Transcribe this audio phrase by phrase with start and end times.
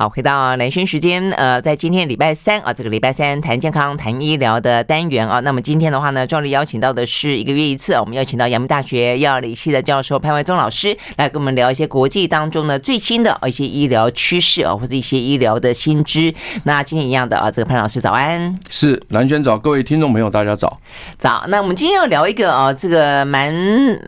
[0.00, 5.40] 好，回到兰轩时间，呃，在今天礼拜三啊，这个礼拜三谈健康、谈医疗的单元啊。
[5.40, 16.32] 那么今天的话呢，照例邀请到的是一个月一次，我们邀请到阳明大学药理系的教授潘怀忠老师来跟我们聊一些国际当中的最新的一些医疗趋势啊，或者一些医疗的新知。
[16.62, 20.78] 那今天一样的啊，这个潘老师早安，是兰轩早，各位听众朋友大家早。
[21.18, 23.52] 早，那我们今天要聊一个啊，这个蛮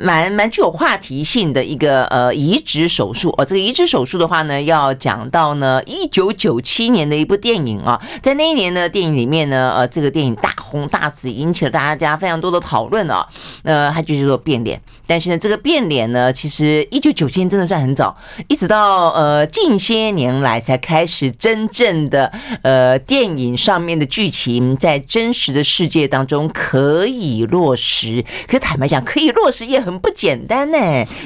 [0.01, 3.45] 蛮蛮具有话题性的一个呃移植手术哦。
[3.45, 5.80] 这个移植手术的话呢，要讲到呢。
[5.85, 13.27] 一九九七年的一部电影啊，在那一年的电影里面呢，呃，这个电影大红大紫，引起了大家非常多的讨论啊。
[13.63, 14.81] 呃，它就是说变脸，
[15.11, 28.25] 但是呢，这个变脸呢，其实一九九七年真的算很早，一直到呃近些年来才开始真正的呃电影上面的剧情在真实的世界当中可以落实。
[28.47, 30.79] 可坦白讲，可以落实也很不简单呢，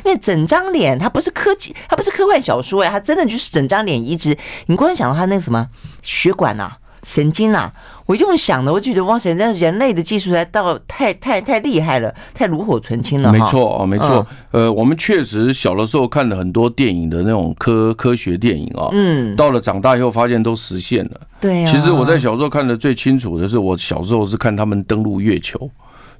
[0.02, 4.35] 因为整张脸它不是科技，它不是科幻小说呀，它真的就是整张脸移植。
[4.65, 5.69] 你光想到它那个什么
[6.01, 6.73] 血管呐、
[7.04, 7.72] 神经呐、啊，
[8.06, 13.30] 我用想的，我就觉得哇塞，那人类的技术才到太太太厉害了，太炉火纯青了。
[13.30, 14.26] 没错哦，没错。
[14.51, 21.20] 呃，我们确实小的时候看了很多电影的那种科科学电影啊，嗯，到了长大以后发现都实现了。
[21.40, 25.70] 对，其实我在小时候看的最清楚的是，我小时候是看他们登陆月球。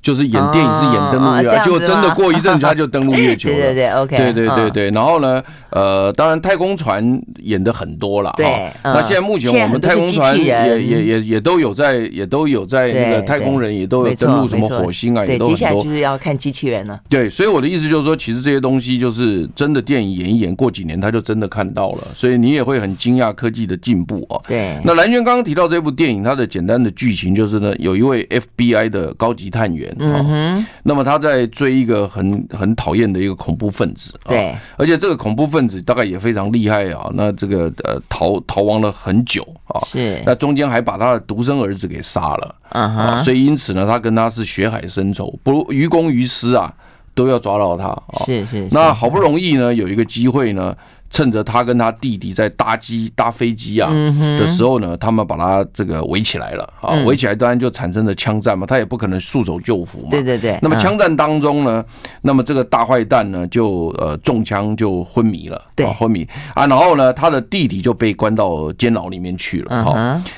[0.05, 3.56] 就是演电影是演登陆月球，结果真的过一阵子他就登陆月球了。
[3.56, 4.16] 对对对，OK。
[4.19, 8.30] 对对对对，然后呢，呃，当然太空船演的很多了。
[8.36, 8.70] 对。
[8.82, 10.44] 那现在目前我们太空船也
[10.82, 15.56] 也也也都有在，也都有在那个太空人也都有登陆什么火星啊，也都很多。
[15.56, 17.00] 接下来就是要看机器人了。
[17.08, 24.36] 对，所以我的意思就是说，其实这些东西就是真的电影演一演，过几年他就真的看到了，所以你也会很惊讶科技的进步啊。
[24.47, 24.78] 对。
[24.84, 29.94] 那蓝轩刚刚提到这部电影，它的简单的剧情就是呢，有一位 FBI 的高级探员。
[29.98, 37.11] 嗯哼，那么他在追一个很很讨厌的一个恐怖分子，对，而且这个恐怖分子大概也非常厉害啊。
[37.14, 46.72] 那这个呃逃逃亡了很久啊，是，那中间还把他的独生儿子给杀了，嗯哼，所以因此呢，他跟他是血海深仇，不于公于私啊，
[47.15, 48.25] 都要抓到他啊。
[48.25, 50.76] 是是，那好不容易呢，有一个机会呢。
[51.14, 53.88] 趁着他跟他弟弟在搭机搭飞机啊
[54.36, 60.08] 的时候呢，他们把他这个围起来了啊，围起来当然就产生了枪战嘛，他也不可能束手就缚嘛。
[60.10, 60.58] 对对对。
[60.60, 61.84] 那么枪战当中呢，
[62.22, 69.84] 那么这个大坏蛋呢就呃中枪就昏迷了，对，昏迷啊，然后呢他的弟弟就被关到监牢里面去了。
[69.84, 69.94] 好，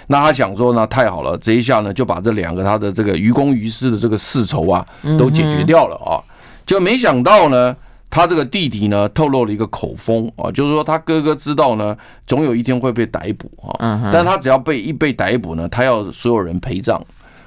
[0.08, 4.84] 那他想说呢，太好了，这一下呢就把这两个他的这个于公于私的这个世仇啊
[5.18, 6.20] 都解决掉了啊，
[6.66, 7.74] 就没想到呢。
[8.08, 11.96] 他这个弟弟呢，透露了一个口风啊，就是说他哥哥知道呢，
[12.26, 14.10] 总有一天会被逮捕啊。
[14.12, 17.00] 但他只要被一被逮捕呢，他要所有人陪葬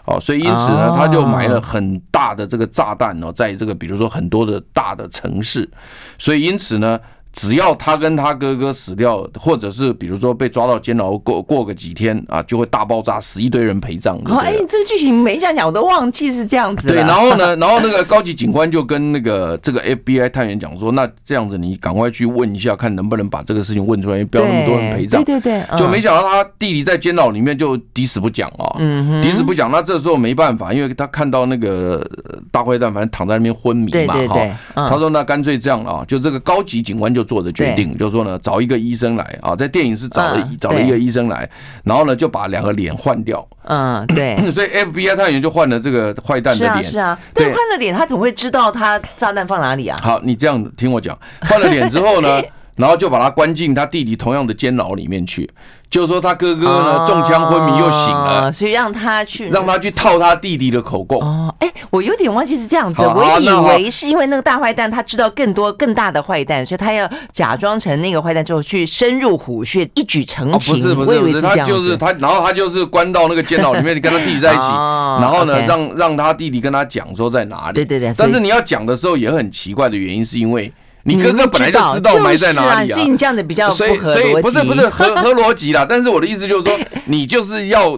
[0.05, 5.69] 啊，所以因此呢，他就埋了很大的这个炸弹呢，在这个比如说很多的大的城市，
[6.17, 6.99] 所以因此呢。
[7.33, 14.17] 只要他跟他哥哥死掉，或者是比如说被抓到监牢过过个几天啊，就会大爆炸，死一堆人陪葬。
[14.25, 16.87] 哦，哎，这个剧情没讲讲，我都忘记是这样子。
[16.87, 25.23] 对，然后呢，然后那个高级警官就跟那个这个 FBI 探员讲说，那这样子你赶快去问一下，看能不能把这个事情问出来，不要那么多人陪葬。
[25.23, 29.71] 对对对，就没想到他弟弟在监牢里面就抵死不讲啊，嗯，抵死不讲。
[29.71, 32.05] 那这时候没办法，因为他看到那个
[32.51, 41.49] 大坏蛋反正躺在那边昏迷嘛，哈，他说那干脆这样啊，就这个高级警官就做的决定，就是说呢，找一个医生来啊，在电影是找了找了一个医生来，
[41.83, 43.47] 然后呢就把两个脸换掉。
[43.63, 46.83] 嗯，对， 所以 FBI 探员就换了这个坏蛋的脸。
[46.83, 49.99] 是啊，但换了脸，他怎么会知道他炸弹放哪里啊？
[50.01, 52.41] 好，你这样听我讲，换了脸之后呢，
[52.79, 55.47] 然后就把他关进他弟弟同样的监牢里面去。
[55.89, 61.19] 就是说他哥哥呢中枪昏迷又醒了，所以让他去让他去套他弟弟的口供。
[61.19, 70.75] 哦，哎，我有点忘记是这样子，我以为是因为那个大坏蛋他知道更多更大的坏蛋，所以他要假装成那个坏蛋之后去深入虎穴，一举成擒。
[70.75, 74.67] 不是不是不是，他就是他，然后他就是关到那个监牢里面跟他弟弟在一起，
[75.19, 77.73] 然后呢让让他弟弟跟他讲说在哪里。
[77.73, 78.13] 对对对。
[78.15, 80.71] 但是你要讲的时候也很奇怪的原因是因为。
[81.03, 87.97] 你哥哥本来就知道埋在哪里啊，所以你这样子比较不合所以不是不是合 合逻辑啦，但是我的意思就是说， 你就是要。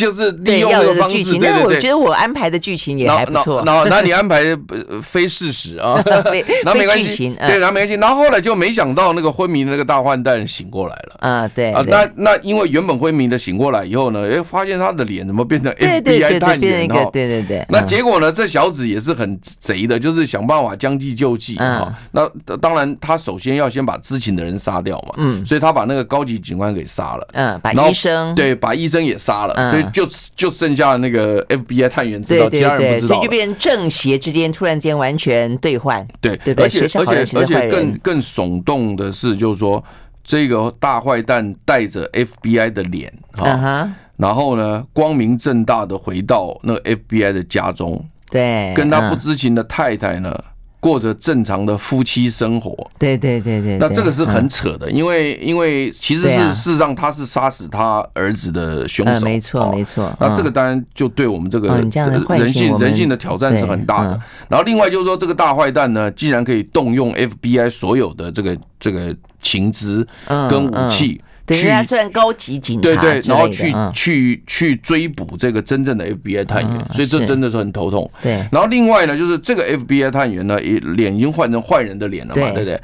[0.00, 1.64] 就是利用这个方式，对对对。
[1.64, 3.62] 我觉得我安排的剧情也还不错。
[3.66, 4.42] 然后，那你安排
[5.02, 6.02] 非事实啊，
[6.64, 7.36] 那 没关系。
[7.38, 7.94] 对，那没关系。
[7.94, 11.16] 然后后来就没想到那个昏迷的那个大坏蛋醒过来了。
[11.18, 11.72] 啊，对。
[11.72, 17.04] 啊，那那因为原本昏迷的醒过来以后呢，哎，发现他的脸怎么变成 FBI 探员哈？
[17.12, 17.64] 对对对。
[17.68, 21.94] 那结果呢，这小子也是很贼的，就是想办法将计就计啊。
[22.12, 22.26] 那
[22.56, 25.14] 当然，他首先要先把知情的人杀掉嘛。
[25.18, 25.44] 嗯。
[25.44, 27.28] 所以他把那个高级警官给杀了。
[27.32, 28.34] 嗯，把医生。
[28.34, 29.70] 对，把医生也杀了。
[29.70, 29.84] 所以。
[29.92, 36.06] 就就剩下那个 FBI 探员知道，其他人不知道，所以就变成正邪之间突然间完全兑换。
[36.20, 39.82] 对，对，而且而且而且更更耸动的是，就是说。
[40.22, 50.38] 这个大坏蛋带着 FBI 的脸啊，然后呢，光明正大的回到那个 FBI 的家中，对，跟他不知情的太太呢。
[50.80, 60.10] 过着正常的夫妻生活，对对对对，那这个是很扯的，因为因为其实是事实上他是杀死他儿子的凶手，没错没错。
[60.18, 64.20] 那这个当然就对我们这个人性人性的挑战是很大的。
[64.48, 70.06] 然后另外就是说，这个大坏蛋呢，既然可以动用 FBI 所有的这个这个情资
[70.48, 71.20] 跟武器。
[71.54, 78.10] 对，他虽然高级警察，对对，然后去去去追捕这个真正的 FBI 探员，所以这真的是很头痛。
[78.22, 82.80] 对，然后另外呢，就是这个 FBI 探员呢，脸已经换成坏人的脸了嘛，对不对？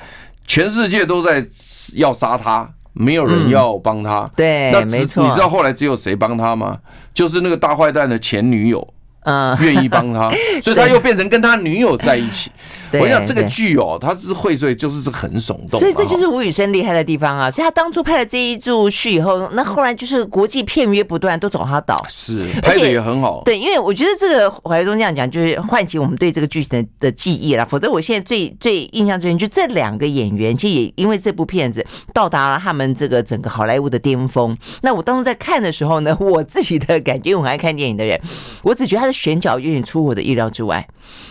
[0.46, 1.44] 全世界都在
[1.94, 4.30] 要杀他，没有人要帮他。
[4.36, 5.26] 对，那没错。
[5.26, 6.78] 你知道后来只有谁帮他吗？
[7.14, 8.86] 就是那个大坏蛋的前女友。
[9.26, 10.30] 嗯，愿意帮他，
[10.62, 12.50] 所以他又变成跟他女友在一起。
[13.00, 15.78] 我想这个剧哦，他是会所以就是很耸动。
[15.80, 17.50] 所以这就是吴宇森厉害的地方啊！
[17.50, 22.06] 所以他当初拍了这一部戏以后，那后来就是国际片约不断，都找他导。
[22.08, 23.42] 是拍的也很好。
[23.44, 27.66] 对，因为我觉得这个怀中这样讲，就是唤起我们对这个剧情的的记忆了。
[27.66, 31.84] 否则，我现在最最印象最深就这两个演员，其实也因为这部片子
[32.14, 34.56] 到达了他们这个整个好莱坞的巅峰。
[34.82, 38.18] 那我当初在看的时候呢，我自己的感觉，因为我很爱看电影的人，
[38.62, 40.86] 我只觉得他的选角有点出乎我的意料之外。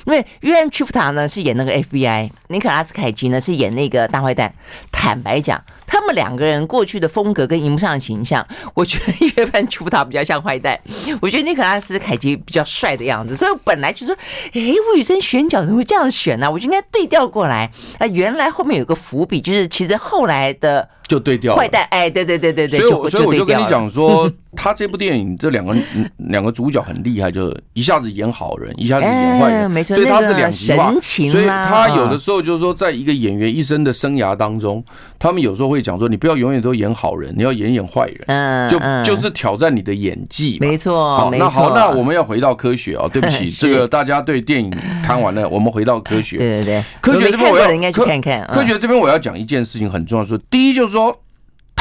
[0.05, 4.53] 因为约翰·屈福塔呢是演那个 FBI，尼可拉斯·凯奇呢是演那个大坏蛋。
[4.91, 10.79] 坦白讲，他们两个人过去的风格跟荧幕上的形象，我觉得约翰·屈福塔比较像坏蛋，
[11.21, 13.35] 我觉得尼可拉斯·凯奇比较帅的样子。
[13.35, 14.15] 所以我本来就说，
[14.53, 14.61] 哎，
[14.93, 16.49] 吴宇森选角怎么会这样选呢？
[16.49, 17.69] 我就应该对调过来。
[17.97, 20.87] 啊，原来后面有个伏笔，就是其实后来的。
[21.07, 25.75] 就对调坏蛋，哎，对对对对对，所以我所以我就跟你讲说， 他这部电影这两个
[26.17, 30.91] 两个主角很厉害，就一下子演好人，一下子演坏人，所以他是两极化。
[31.31, 34.83] 所以他有的时候就是说，在一个演员一生的生涯当中，
[35.19, 38.69] 他们有时候会讲说，你不要永远都演好人，你要演演坏人，嗯，
[39.03, 40.57] 就就是挑战你的演技。
[40.59, 46.37] 没错，好，那好，那我们要回到科学啊，对不起， 这个大家对电影看完了，我们回到科学。
[46.37, 48.43] 对对对，科学这边我要应该去看看。
[48.47, 50.95] 科学这边我要讲一件事情很重要，说第一就是。
[50.95, 51.13] 说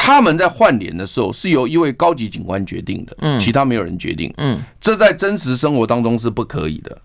[0.05, 6.95] 他们在换脸的时候是由一位高级警官决定的，嗯，其他没有人决定，嗯，这在真实生活当中是不可以的，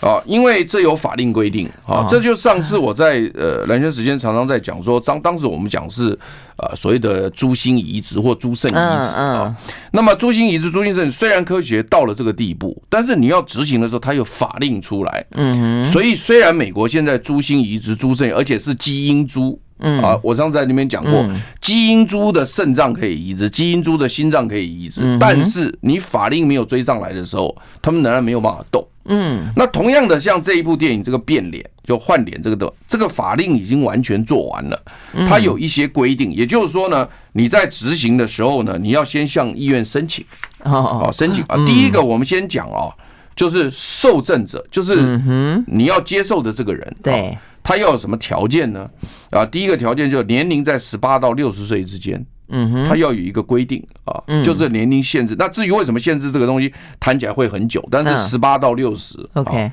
[0.00, 6.16] 啊，因为这有法令规定，啊，这就上次我在呃蓝轩时间常常在讲说，当当时我们讲是
[6.56, 9.52] 呃所谓的朱心移植或朱肾移植啊，
[9.90, 19.60] 那么朱心移植、朱姓胜虽然科学到了这个地步，但是你要执行的时候，它有法令出来，嗯，所以虽然美国现在朱心移植、朱肾，而且是基因猪。
[19.80, 20.02] 嗯。
[20.02, 21.28] 啊，我上次在那边讲过，
[21.60, 28.86] 基因猪的肾脏可以移植，基因猪的心脏可以移植，但是你法令没有追上来的时候，他们仍然没有办法动。
[29.06, 34.80] 嗯，那同样的，像这一部电影这个变脸就换脸这个的，这个法令已经完全做完了，
[35.26, 40.24] 它有一些规定，也就是说呢，你在执行的时候呢，你要先向医院申请，
[40.64, 41.42] 哦，申请。
[41.48, 41.56] 啊。
[41.66, 42.92] 第一个，我们先讲啊，
[43.34, 45.20] 就是受赠者，就是
[45.66, 47.36] 你要接受的这个人，对。
[47.62, 48.88] 他要有什么条件呢？
[49.30, 55.36] 啊，第一个条件就是年龄在十八到六十岁之间，嗯哼，他要有一个规定啊，就是年龄限制。
[55.38, 59.70] 那至于为什么限制这个东西，谈起来会很久，但是十八到六十，OK。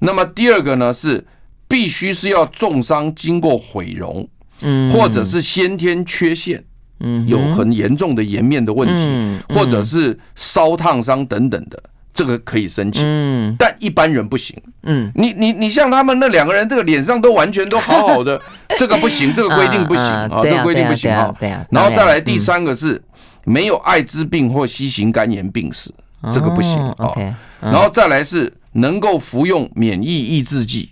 [0.00, 1.24] 那么第二个呢是
[1.68, 4.28] 必须是要重伤经过毁容，
[4.60, 6.64] 嗯，或者是先天缺陷，
[7.00, 11.82] 嗯，有很严重的颜面的问题，或者是烧烫伤等等的。
[12.16, 18.40] 这个可以申请，嗯，但一般人不行，嗯，你你你像他们那两个人，这个脸上都完全都好好的，
[18.78, 23.00] 这个不行，这个规定不行啊，这个规定不行啊，对啊，然后再来第三个是
[23.44, 25.92] 没有艾滋病或 C 型肝炎病史，
[26.32, 27.12] 这个不行啊，
[27.60, 30.90] 然后再来是能够服用免疫抑制剂，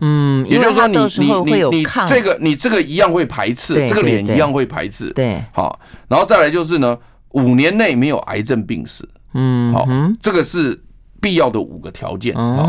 [0.00, 5.78] 嗯，也就是说你你你你这个你这个一样会排斥，这个脸一样会排斥，对，好，
[6.08, 6.98] 然后再来就是呢，
[7.30, 9.08] 五年内没有癌症病史。
[9.34, 9.86] 嗯，好，
[10.22, 10.82] 这个是
[11.20, 12.34] 必要的五个条件。
[12.34, 12.68] 好，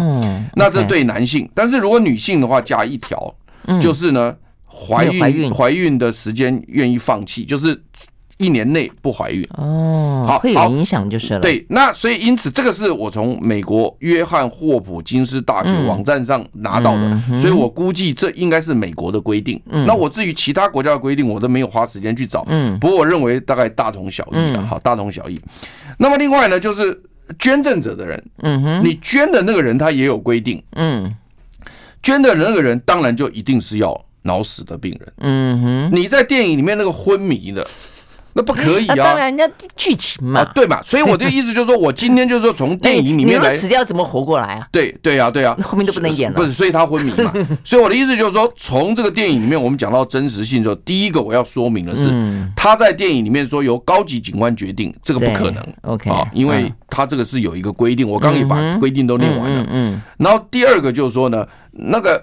[0.56, 3.36] 那这对男性，但是如果女性的话，加一条，
[3.82, 5.54] 就是呢，怀孕。
[5.54, 7.84] 怀孕的时间愿意放弃，就是
[8.38, 9.48] 一年内不怀孕。
[9.58, 11.40] 哦，好，会有影响就是了。
[11.40, 19.62] 对，那所以因此这个是我从美国约翰霍普金斯大学网站上拿到的，所以我估计这应该是美国的规定。
[19.66, 22.46] 那我至于其他国家的规定，我都没有花时间去找。
[22.48, 25.40] 嗯，不过我认为大概大同小异的，好，大同小异。
[25.98, 27.02] 那么另外呢，就是
[27.40, 31.16] 捐赠者的人，嗯哼，你捐的那个人他也有规定，嗯，
[32.04, 37.66] 捐的那个人当然就一定是要脑死的病人，嗯哼，你在电影里面那个昏迷的，
[38.38, 38.96] 那不可以啊！
[39.00, 40.82] 当然，人家剧情嘛，对嘛？
[40.84, 44.68] 所以我的意思就是说，我今天就是说，从电影 里面来，死掉怎么活过来啊？
[44.74, 46.36] 对对啊，对啊， 后面都不能演了。
[46.36, 47.32] 不是，所以他昏迷嘛。
[47.64, 52.10] 所以我的意思就是说，从这个电影里面，我们讲到真实性之后，第一个我要说明的是，
[52.58, 55.66] 他在电影里面说由高级警官决定，这个不可能。
[55.84, 59.66] OK 啊，因为他这个是有一个规定，我刚刚也把规定都念完了。
[59.72, 60.02] 嗯。
[60.18, 62.22] 然后第二个就是说呢，那个。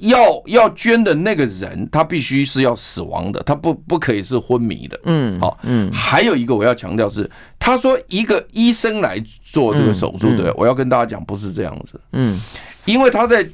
[0.00, 5.00] 要要捐的那个人，他必须是要死亡的，他不不可以是昏迷的。
[5.04, 12.00] 嗯，好，嗯，还有一个我要强调是，他说一个医生来做这个手术，对，我要跟大家讲，不是这样子。
[12.12, 12.40] 嗯，
[12.84, 13.46] 因为他在，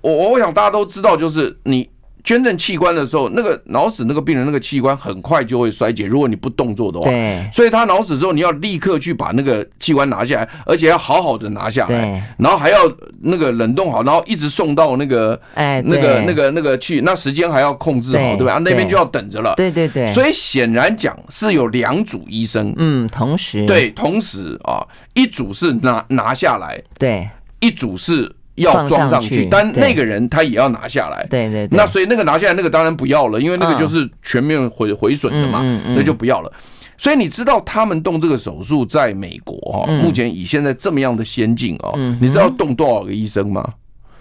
[0.00, 1.88] 我我想大家都知道，就是你。
[2.24, 7.10] 捐赠器官的时候，那个脑死那个病人那个器官很快就会衰竭，如果你不动作的话。
[7.10, 7.46] 对。
[7.52, 11.88] 所以他脑死之后，你要立刻去把那个器官拿下来，而且要好好的拿下来。
[11.88, 12.22] 对。
[12.38, 12.78] 然后还要
[13.20, 18.54] 那个冷冻好，然后一直送到那个哎那个那个那个去，那时间还要控制好，对吧？
[18.64, 19.54] 那边就要等着了。
[19.56, 20.10] 对对对。
[20.10, 24.80] 所以显然讲是有两组医生，嗯，同时对，同时啊，
[25.12, 27.28] 一组是拿拿下来，对，
[27.60, 28.34] 一组是。
[28.56, 31.26] 要装上去，但那个人他也要拿下来。
[31.28, 35.60] 对对，那所以那个拿下来，那个当然不要了，因为那个就是全面毁毁损的嘛，
[35.96, 36.52] 那就不要了。
[36.96, 43.68] 所以你知道他们动这个手术，在美国哈，目前以现在这么样的先进哦，你知道动多少个医生吗？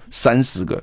[0.10, 0.82] 三十个，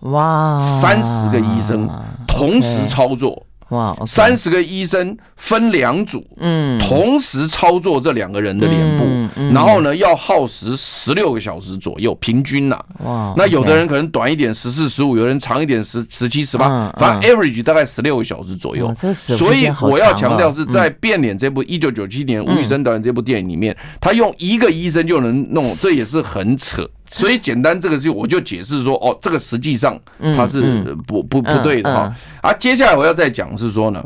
[0.00, 1.88] 哇，三十个医生
[2.26, 3.46] 同时操作。
[3.70, 9.04] 哇，三十个医生分两组，嗯，同时操作这两个人的脸部，
[9.52, 12.78] 然后呢，要耗时十六个小时左右，平均呐。
[13.04, 18.92] 哇，那有的人可能短一点，十四、十五，有人长一点，十、十七、十八，反正 average 大概十六个小时左右。
[19.14, 26.88] 所以我要强调是在《变脸》这部一九九七年吴宇森导演这部电影里面，他用一个医生就能弄，这也是很扯。
[27.12, 29.98] 所以简单，这个就我就解释说，哦，这个实际上
[30.36, 32.14] 它是不不不对的哈。
[32.40, 34.02] 啊，接下来我要再讲是说呢，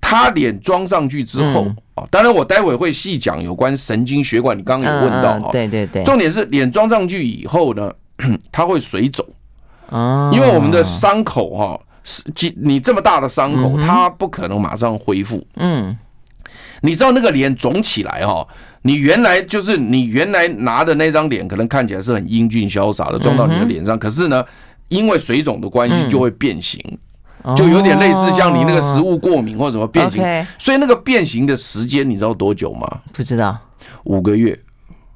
[0.00, 7.92] 他脸装上去之后啊，当然我待会会细讲有关神经血管，你刚刚有问到哈，对对对，重点是脸装上去以后呢，
[8.52, 9.26] 它会水肿
[9.90, 12.22] 啊，因为我们的伤口哈，是
[12.56, 15.44] 你这么大的伤口，它不可能马上恢复。
[15.56, 15.98] 嗯，
[16.82, 18.46] 你知道那个脸肿起来哈。
[18.82, 23.98] 你原来就是你原来拿的那张脸，可能看起来是很英俊潇洒的，撞到你的脸上。
[23.98, 24.44] 可是呢，
[24.88, 26.80] 因为水肿的关系，就会变形，
[27.56, 30.22] 就有点类似像你那个食物过敏或者什么变形。
[30.58, 33.00] 所以那个变形的时间，你知道多久吗？
[33.12, 33.58] 不知道，
[34.04, 34.58] 五个月。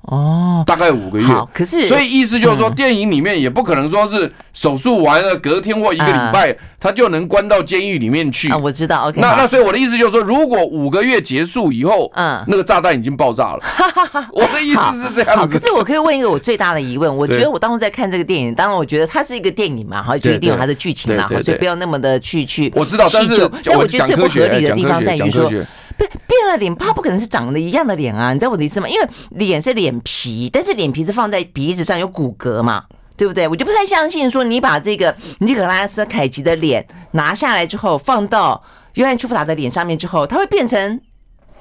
[0.03, 1.27] 哦，大概五个月。
[1.53, 8.51] 可是所以意思就是说，电影里面也不可能说是手术完了隔天或一个礼拜，他就能关到监狱里面去。
[8.51, 9.09] 啊，我知道。
[9.09, 13.61] OK，那那所以我的意思就是说，如果五个月结束以后，嗯，那个炸弹已经爆炸了。
[14.33, 15.57] 我的意思是这样子。
[15.57, 22.73] 可是我可以问一个我最大的疑问，我觉得我当初在看这个电影，当然我觉得它是一个电影嘛，哈，就一定有它的剧情嘛，所以不要那么的去去。
[22.75, 25.49] 我知道，但是但我觉得最不合理的地方在于说。
[25.97, 28.33] 变变了脸，他不可能是长得一样的脸啊！
[28.33, 28.89] 你知道我的意思吗？
[28.89, 32.85] 因为脸是脸皮，但是脸皮是放在鼻子上有骨骼嘛，
[33.17, 33.47] 对不对？
[33.49, 38.63] 我就不太相信说你把这个尼可拉斯凯奇的脸拿下来之后，放到
[38.95, 41.01] 约翰·丘佛达的脸上面之后，他会变成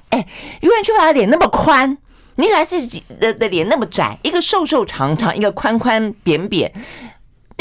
[0.09, 0.25] 哎，
[0.61, 1.97] 约翰·丘佛达的脸那么宽，
[2.35, 2.77] 尼可拉斯
[3.19, 6.71] 的的脸那么窄，一个瘦瘦长长，一个宽宽扁扁。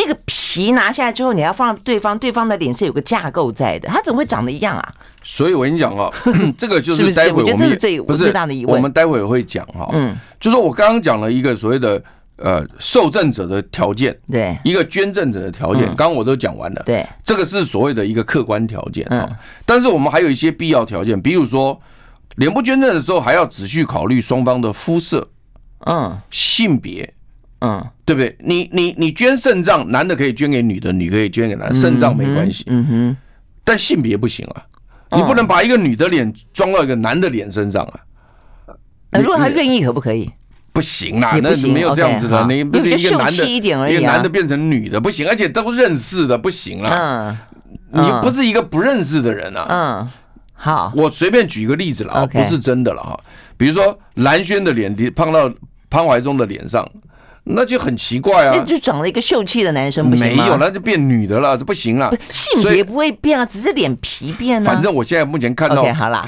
[0.03, 4.93] 那个皮拿下来之后，你要放对方，对方的脸是有个架构在的，它怎么会长得一样啊？
[5.23, 6.11] 所以我跟你讲啊，
[6.57, 8.75] 这个就是待会我们是是最不是最大的疑问。
[8.75, 12.03] 我们待会会讲哈，嗯，就是我刚刚讲了一个所谓的
[12.37, 19.29] 呃受赠者的条件，对，一个捐赠者的条件，刚刚我都讲完了，对，这个是所谓的一个客观条件啊。
[19.67, 21.79] 但是我们还有一些必要条件，比如说
[22.37, 25.29] 脸部捐赠的时候，还要仔细考虑双方的肤色，
[25.87, 27.13] 嗯，性别。
[27.61, 28.37] 嗯，对不对？
[28.41, 32.65] 你你你捐肾脏，男的可以捐给女的，女可以捐给男的，肾脏没关系。
[32.67, 33.17] 嗯哼，
[33.65, 34.65] 但性别不行啊，
[35.17, 38.01] 你不能把一个女的脸装到一个男的脸身上啊。
[39.21, 40.31] 如果他愿意，可不可以？
[40.73, 42.47] 不行啦，那是没有这样子的。
[42.47, 47.37] 你不是一个男的，一个男的变成女的不行，而且都认识的不行啦。
[47.93, 49.67] 嗯，你不是一个不认识的人啊。
[49.69, 50.09] 嗯，
[50.55, 53.19] 好，我随便举一个例子了啊，不是真的了哈。
[53.59, 55.53] 比如说蓝轩的脸胖到
[55.91, 56.89] 潘怀宗的脸上。
[57.45, 58.53] 那就很奇怪啊！
[58.55, 60.45] 那就长了一个秀气的男生，不行吗？
[60.45, 62.13] 没有，那就变女的了，这不行了。
[62.31, 64.71] 性别不会变啊，只是脸皮变了。
[64.71, 66.25] 反正我现在目前看到，好啦，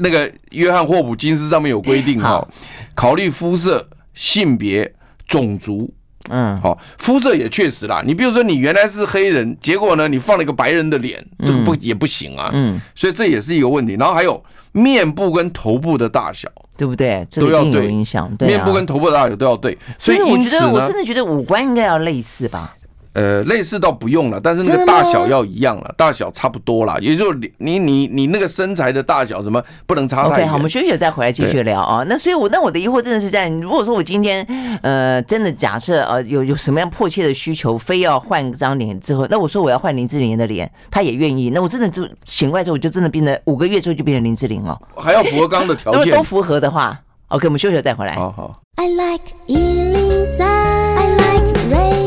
[0.00, 2.46] 那个约翰霍普金斯上面有规定哈，
[2.94, 4.90] 考虑肤色、性别、
[5.26, 5.92] 种族，
[6.30, 8.02] 嗯，好，肤色也确实啦。
[8.06, 12.50] 你比如说，你原来是黑人，结果呢，你放了一个白人的脸，这个不也不行啊。
[12.54, 13.96] 嗯，所以这也是一个问题。
[13.98, 16.48] 然后还有面部跟头部的大小。
[16.74, 17.24] 对不对？
[17.30, 18.34] 这个一定有影响。
[18.36, 19.76] 对，面部跟头部的大小都要对。
[19.98, 22.74] 所以我觉得，我真的觉得五官应该要类似吧。
[23.14, 30.38] 呃，类似倒不用了，但是那个大小要一样了，大小差不多啦，也就是你你你那个身材的大小什么不能差太远。
[30.38, 32.04] OK，好，我们休息了再回来继续聊啊。
[32.08, 34.42] 那所以我，我那我的疑惑真的是在，如果说我今天
[34.82, 48.14] 呃真的假设呃有有什么样迫切的需求，非要换张脸之后，那我说我要换林志玲的脸，他也愿意，那我真的就醒过来之后，我就真的变成五个月之后就变成林志玲了，还要符合刚刚的条件，如果都符合的话，OK，我们休息了再回来。
[48.14, 48.58] 好好。
[48.76, 52.01] I like 103, I like radio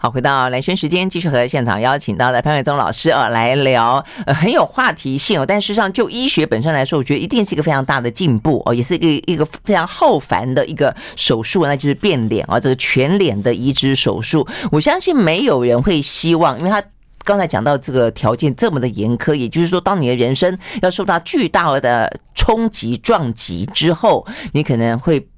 [0.00, 5.44] 好，回到蓝轩时间，继续和现场邀请到的潘伟宗老师啊来聊，呃，很有话题性哦。
[5.44, 14.46] 但事实上，就医学本身来说，我觉得一定是一个非常大的进步哦，也是一个一个非常浩繁的一个手术，那就是变脸啊，这个全脸的移植手术。
[14.70, 16.80] 我相信没有人会希望，因为他
[17.24, 25.28] 刚才讲到这个条件这么的严苛，也就是说，当你的人生要受到巨大的冲击撞击之后，你可能会。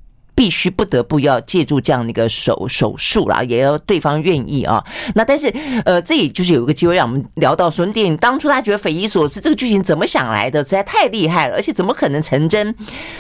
[0.40, 4.82] 必须不得不要借助这样的一个手手术啦，也要对方愿意啊。
[5.14, 5.52] 那但是
[5.84, 10.64] 呃，这里就是有一个机会让我们聊到说，电影当初他觉得匪夷所思，这个剧情怎么想来的？
[10.64, 12.74] 实在太厉害了，而且怎么可能成真？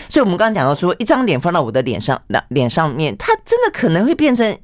[0.08, 4.56] 所以我们刚刚讲到说，一张脸放到我的脸上，那脸上面，他真的可能会变成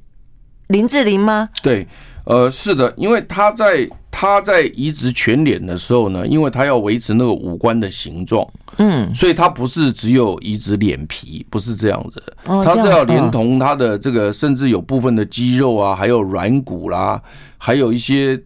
[0.68, 1.50] 林志玲吗？
[1.62, 1.86] 对，
[2.26, 3.88] 呃，是的，因为他在。
[4.18, 17.20] 他在移植全脸的时候呢，因为他要维持那个五官的形状，嗯，所以他不是只有移植脸皮，不是这样子的，他是要连同他的这个，甚至有部分的肌肉啊，还有软骨啦，
[17.58, 18.42] 还有一些。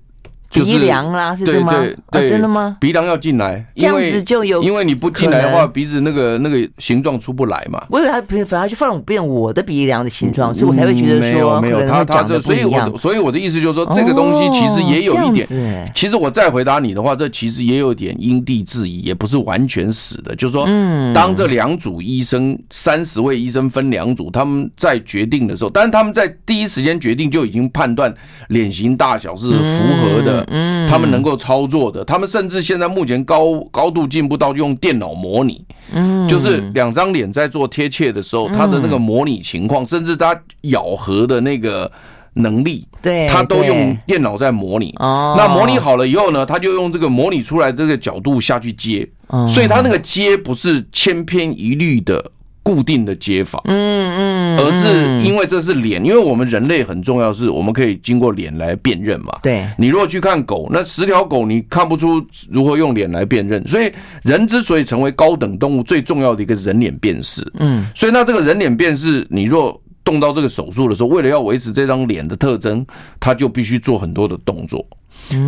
[0.51, 1.73] 鼻梁啦，是这吗？
[1.73, 2.77] 对对，真的吗？
[2.81, 7.81] 鼻梁要进来，这样子就有，因为你不进来的话，鼻子那个那个形状出不来嘛。
[7.89, 15.47] 我以为他反而就放变我的鼻梁的形状，所以我才会觉得说，没有他他这，所以我所以我的意思就是说，这个东西其实也有一点。
[15.95, 20.35] 其实我再回答你的话，这其实也有点因地制宜，也不是完全死的。
[20.35, 20.67] 就是说，
[21.15, 28.13] 当这两组医生三十位医生分两组，他们在决定的时候，但是他们在第一时间决定就已经判断
[28.49, 29.55] 脸型大小是符
[30.03, 30.40] 合的。
[30.49, 41.91] 嗯，他们能够操作的，他们甚至现在目前高高度进步到用电脑模拟，嗯，就是两张脸在做贴切的时候，他的那个模拟情况，甚至他咬合的那个
[42.35, 44.95] 能力，对，他都用电脑在模拟。
[44.99, 49.09] 哦，那模拟好了以后呢，他就用这个模拟出来这个角度下去接，
[49.49, 52.31] 所以他那个接不是千篇一律的。
[52.71, 59.33] 固定的接法，嗯嗯，而是因为这是脸，因为我们人类很重要，是我们可以经过脸来辨认嘛。
[59.43, 63.91] 对，你如果去看狗，那十条狗你看不出如何用脸来辨认，所以
[64.23, 72.85] 人之所以成为高等动物，最重要的一个人脸辨识，嗯，所以那这个人脸辨识，你若动到这个手术的时候，为了要维持这张脸的特征，
[73.19, 74.87] 他就必须做很多的动作。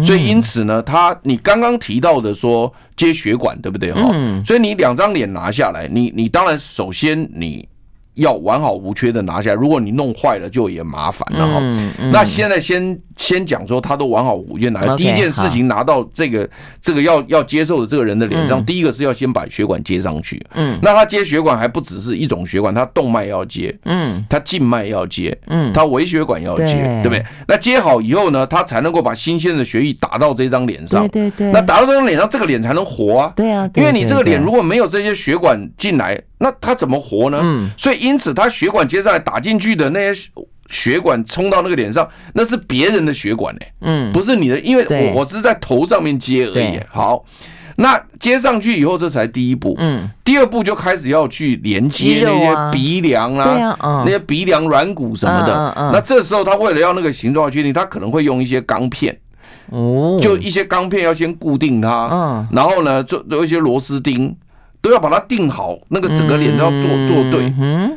[0.05, 3.93] 所以因此呢，他你刚刚提到的说接血管，对不对？
[3.93, 4.11] 哈，
[4.45, 7.69] 所以你两张脸拿下来，你你当然首先你。
[8.15, 11.61] 要完好无缺的拿下来，如果你弄坏了，就也麻烦了哈。
[12.13, 14.95] 那现在先先讲说，他都完好无缺拿来。
[14.97, 16.49] 第一件事情拿到这个
[16.83, 20.45] 这个要要接受的这个人的脸上，第一个是要先把血管接上去。
[20.55, 27.25] 嗯，那他接血管还不只是一种血管，他动脉要接，嗯，他静脉要接，嗯，他微血管要接，对不对？
[27.49, 31.01] 那接好以后呢，他才能够把新鲜的血液打到这张脸上。
[31.09, 31.53] 对对对。
[31.53, 33.33] 那打到这张脸上，这个脸才能活啊。
[33.35, 33.69] 对啊。
[33.75, 36.21] 因为你这个脸如果没有这些血管进来。
[36.43, 37.39] 那他怎么活呢？
[37.41, 40.31] 嗯，所以因此他血管接上来打进去的那些
[40.69, 46.81] 血管冲到那个脸上，那是别人的血管呢，嗯，不是你的，因为我我只是在头上面接而已。
[46.91, 47.25] 好，
[47.77, 49.75] 那接上去以后，这才第一步。
[49.79, 55.91] 嗯，第二步就开始要去连接那些鼻梁啊，那些鼻梁软骨什么的。
[55.93, 59.17] 那这时候他为了要那个形状确定，他可能会用一些钢片，
[59.71, 64.35] 哦，就一些钢片要先固定它，嗯，然后呢，做有一些螺丝钉。
[64.83, 67.51] 都要把它定好，那个整个脸都要做做对，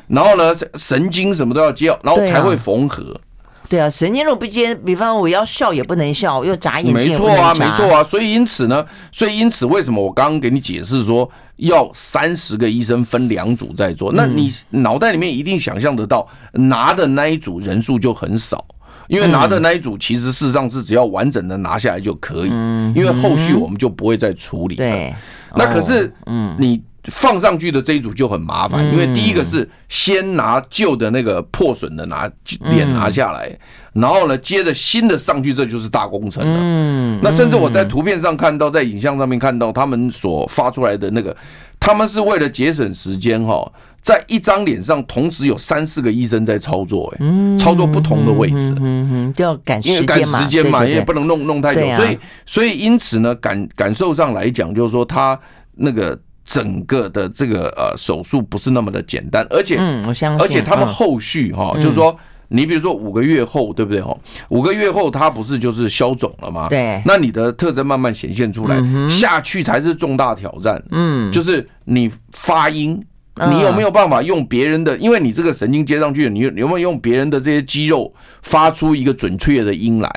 [0.07, 3.19] 然后呢，神经什么都要接，然后才会缝合。
[3.67, 6.93] 对啊，神经如果不接，比方我要笑也不能笑，又眨眼睛。
[6.93, 8.03] 没错啊，没错啊。
[8.03, 14.13] 所以因此呢，所以因此为什么我刚刚给你解释说要三十个医生分两组在做？
[14.13, 18.63] 那你脑袋里面一定想象得到，拿的那一组人数就很少，
[19.07, 22.49] 因为拿的那一组其实事实上是只要完整的拿下来就可以，
[22.95, 24.77] 因为后续我们就不会再处理了。
[24.77, 25.15] 对。
[25.57, 32.29] 那可是，嗯，你放上去的这一组就很麻烦，因为第一个是先拿旧的那个破损的拿
[32.71, 33.49] 脸拿下来，
[33.93, 36.59] 然后呢，接着新的上去，这就是大工程了。
[36.61, 41.33] 嗯，那甚至我在图片上看到，在影像上面看到他们所发出来的那个，
[41.79, 43.71] 他们是为了节省时间哈，
[44.05, 55.37] 在一张脸上同时有三四个医生在操作，哎，操作不同的位置，嗯嗯，就要赶时间嘛，赶时间嘛，也不能弄弄太久，所以所以因此呢，感感受上来讲，就是说他。
[55.77, 63.99] 那个整个的这个呃手术不是那么的简单，而且，嗯，我相信，而且他们后续哈，就是说你比如说五个月后，对不对？
[63.99, 66.69] 哦，五个月后它不是就是消肿了吗？
[66.69, 70.81] 对，那你的特征慢慢显现出来，下去才是重大挑战。
[70.91, 73.03] 嗯，就是你发音，
[73.49, 74.97] 你有没有办法用别人的？
[74.97, 80.09] 因为你这个神经接上去，你有没有用别人的这些肌肉发出一个准确的音来？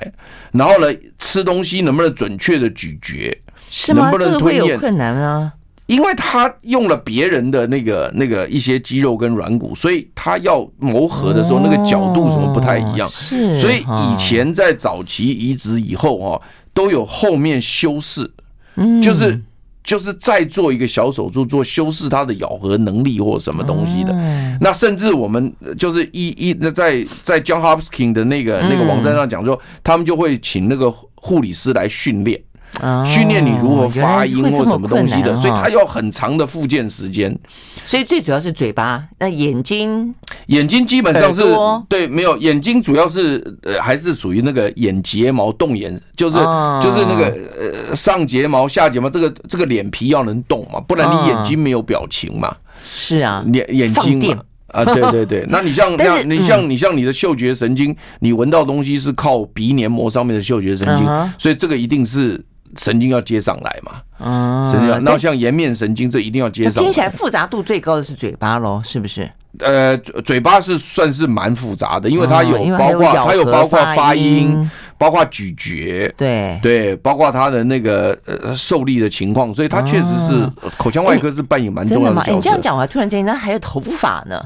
[0.52, 0.87] 然后呢，
[1.18, 3.37] 吃东西能不能准确的咀嚼？
[3.70, 4.02] 是吗？
[4.02, 4.78] 能不能吞咽？
[4.78, 5.52] 困难啊。
[5.87, 13.09] 因为他用了别人的那个那个一些肌肉跟软骨，所以他要磨合的时候，那个角度什么不太一样。
[13.09, 16.40] 是，所以以前在早期移植以后啊，
[16.74, 18.31] 都有后面修饰，
[19.02, 19.40] 就是
[19.88, 24.12] 就是再做一个小手术，做修饰它的咬合能力或什么东西的。
[24.61, 32.38] 那甚至我们就是一一那在在 John Hopkins 的那个那个网站上讲说，他们就会请那个护理师来训练。
[33.04, 37.37] 训练你如何发音或什么东西的，所以它要很长的复健时间。
[37.85, 40.14] 所以最主要是嘴巴，那眼睛，
[40.46, 41.42] 眼睛基本上是
[41.88, 52.54] 对，没有眼睛主要是呃还是属于那个眼睫毛动眼，就是就是那个呃上睫毛下睫毛，这个这个脸皮要能动嘛，不然你眼睛没有表情嘛。
[52.88, 61.07] 是啊，眼眼睛嘛啊，对对对， 那你像像你像你像你的嗅觉神经，你闻到东西是靠鼻黏膜上面的嗅觉神经，
[61.38, 62.44] 所以这个一定是。
[62.76, 63.92] 神经要接上来嘛？
[64.18, 64.88] 啊，神经。
[64.90, 66.83] 然后像颜面神经，这一定要接上来。
[66.83, 69.31] 听起来复杂度最高的是嘴巴喽，是不是？
[69.61, 82.33] 呃，嘴巴是算是蛮复杂的，因为它有包括它有包括发音，包括咀嚼，对对，包括它的那个呃受力的情况，所以它确实是口腔外科是扮演蛮重要的角色。
[82.33, 84.40] 你这样讲，我突然间那还有头发呢。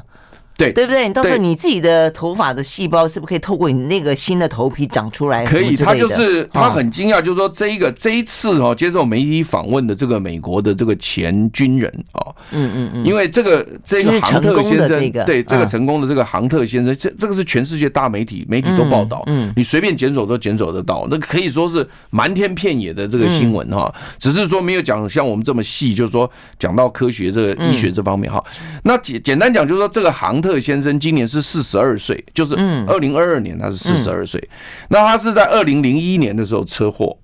[0.57, 0.73] 对。
[0.73, 1.07] 对不对？
[1.07, 5.45] 你到时候你自己的头发的细胞是不是可以透过你那个新的头皮长出来？
[5.45, 28.43] 可以，他就是他很惊讶，就是说这一个这一次哦，接受媒体访问的这个美国的这个前军人哦，嗯嗯嗯，因为这个这个杭特先生，对这个成功的这个杭特先生，这这个是全世界大媒体媒体都报道，嗯，你随便检索都检索得到，那可以说是瞒天遍野的这个新闻哈，只是说没有讲像我们这么细，就是说讲到科学这个医学这方面哈。
[28.83, 30.59] 那简简单讲，就是说这个杭特。
[30.59, 32.53] 先生今年是四十二岁，就是
[32.87, 34.39] 二零二二年他是四十二岁。
[34.89, 37.17] 那他是在二零零一年的时候车祸。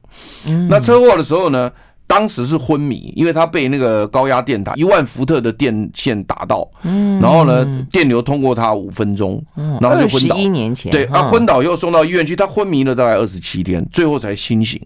[0.69, 1.71] 那车祸的时候呢，
[2.07, 6.67] 当时是昏迷，因为他被那个高压电塔一万伏特的电线打到。
[6.81, 9.39] 然后呢，电流通过他五分钟，
[9.79, 10.35] 然后就昏倒。
[10.35, 14.81] 一年前，对，他昏倒以后送到医院去，他昏迷了大概二十七天，最后才清醒。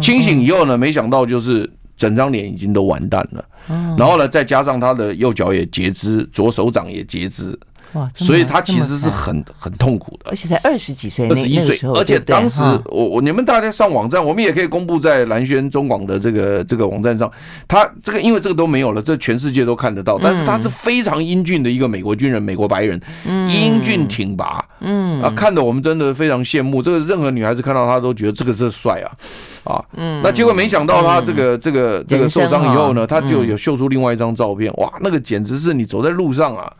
[0.00, 1.68] 清醒以后呢，没想到就是。
[2.02, 3.44] 整张脸已经都完蛋了，
[3.96, 7.56] 然后呢，再加上他的右脚也截肢，左手掌也截肢，
[7.94, 8.08] 哇！
[8.14, 17.30] 所以他其实是很很痛苦的，而且才二十几岁，二十一岁，而且当时我我你们大家上网站，我们也可以公布在蓝轩中广的这个这个网站上，
[17.68, 25.22] 他这个因为这个都没有了，这全世界都看得到，但是他是非常英俊的一个美国军人，美国白人，英俊挺拔，嗯。
[25.22, 29.08] 啊，看得我们真的非常羡慕，这个任何女孩子看到他都觉得这个是帅啊。
[29.64, 36.72] 啊，嗯，那结果没想到他这个这个这个受伤以后呢，他就有秀出另外一张照片，哇，那个简直是你走在路上啊，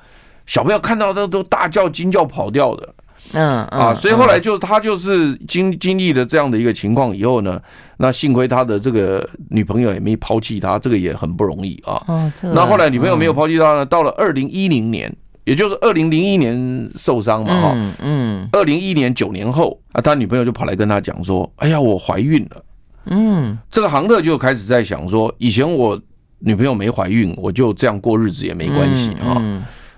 [0.47, 2.95] 小朋友看到都都大叫惊叫跑掉的，
[3.35, 7.61] 嗯啊，所以后来就他就是经经历了这样的一个情况以后呢，
[7.97, 12.03] 那幸亏他的这个女朋友也没抛弃他，这个也很不容易啊。
[12.43, 22.65] 那后来女朋友没有抛弃他呢，到了二零一零年，也就是二零零一年受伤嘛，哈，嗯，二零一一年九年后啊，他女朋友就跑来跟他讲说，哎呀，我怀孕了。
[23.07, 26.01] 嗯，这个杭特就开始在想说，以前我
[26.39, 29.41] 女朋友没怀孕，我就这样过日子也没关系啊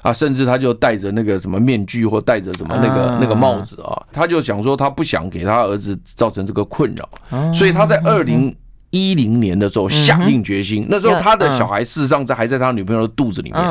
[0.05, 7.09] 啊，甚至他就戴着那个什么面具或戴着什么那个那个帽子啊，他就想说他不想给他儿子造成这个困扰，
[7.55, 8.55] 所以他在二零
[8.91, 13.63] 一零年的时候下定决心，那时候他的小孩事实上在还在他女朋友的肚子里面，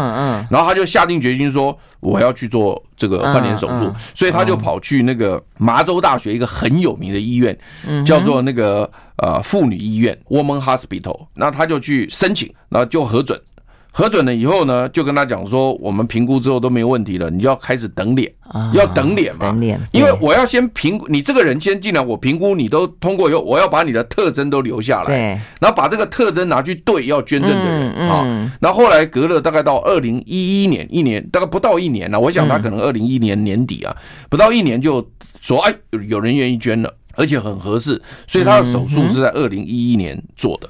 [0.49, 7.55] 然后他就下定决心说我要去做这个换脸手术，所以他就跑去那个麻州大学一个很有名的医院，
[8.03, 13.39] 叫做那个呃妇女医院 Woman Hospital，那他就去申请，然后就核准。
[13.95, 18.33] 核准了以后呢，就跟他讲说，我们评估之后都没有问题了，你就要开始等脸，
[18.73, 25.15] 要等脸嘛，等脸，因为我要先评估你这个人先进来，我评估你都通过以后，我要把你的特征都留下来，对，
[25.61, 33.95] 然后把这个特征拿去对要捐赠的人啊，然后后来隔了大概到二零一一年，一年大概不到一年了，我想他可能二零一一年年底啊，
[34.27, 35.07] 不到一年就
[35.39, 35.71] 说哎，
[36.09, 40.67] 有人愿意捐了，而且很合适，所以他的手术是在二零一一年做的。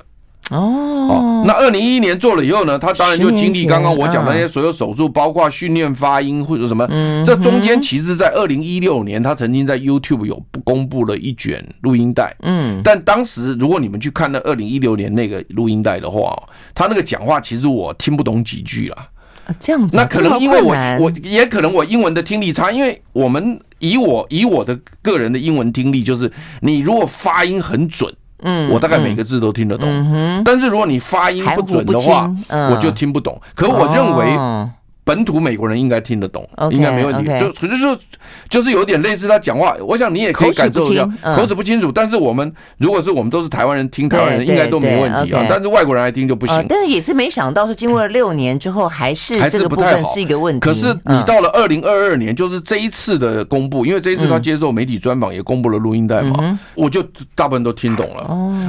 [0.55, 6.87] 哦，那二零一一年做了以后呢，他当然就经历刚刚我讲的那些所有手术，包括训练发音或者什么。
[7.25, 12.35] 这中间其实，在二零一六年，他曾经在 YouTube 有公布了一卷录音带。
[12.43, 16.37] 嗯，但当时如果你们去看那二零一六年那个录音带的话，
[16.75, 18.97] 他那个讲话其实我听不懂几句了。
[19.59, 33.41] 这样子，那可能因为我我也可能我英文的听力差，因为我们以我以我的个人的英文听力，就是你如果发音很准，嗯，我大概每个字都听得懂，嗯，但是如果你发音不准的话，我就听不懂。
[33.55, 34.37] 可我认为。
[35.03, 37.29] 本土美国人应该听得懂，okay, 应该没问题。
[37.39, 37.97] 就就是
[38.49, 41.91] 就是有点类似他讲话，我想你也可以感受一下，口齿不清楚。
[41.91, 45.45] 但是我们如果是我们都是台湾人听台湾人，应该都没问题啊。
[45.49, 46.65] 但是外国人来听就不行。
[46.69, 50.61] 但是也是没想到是经过了六年之后，还是还是不太好是一个问题。
[50.61, 57.03] 可是你到了二零二二年，就是这一次的公布，因为这一次他接受媒体专访也公布了录音带嘛，我就
[57.35, 58.23] 大部分都听懂了。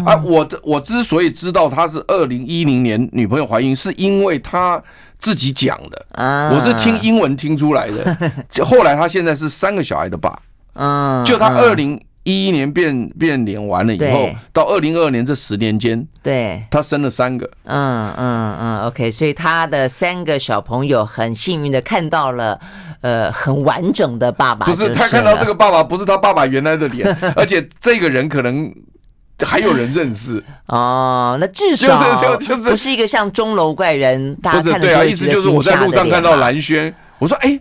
[0.05, 4.83] 啊，我我之所以知道他是二零一零年女朋友怀孕，是因为他。
[5.18, 6.50] 自己讲的，啊。
[6.53, 8.42] 我是听英文听出来的。
[8.50, 10.38] 就 后来他现在是三个小孩的爸，
[10.74, 22.59] 嗯，就他二零一一年变变脸完了以后，到二零二二年这十年间，对，他生了三个，嗯嗯嗯，OK，所以他的三个小朋友很幸运的看到了，
[23.03, 24.66] 呃，很完整的爸爸。
[24.66, 28.72] 不是他看到这个爸爸，不是他爸爸原来的脸， 而且这个人可能。
[29.44, 37.59] 还有人认识 哦，那至少就是就是不是一个像钟楼怪人，大家看的对啊，意思就是我在路上看到蓝轩，我说哎，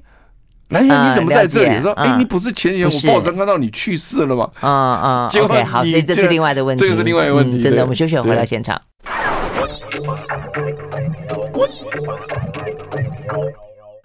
[0.70, 1.76] 蓝轩你怎么在这里？
[1.78, 4.50] 我说哎，你不是前几天我报纸看到你去世了吗？
[4.62, 7.62] 嗯嗯， OK，好，所以这是另外的问题，这个是另外一个问题。
[7.62, 8.80] 真的，我们休息回到现场。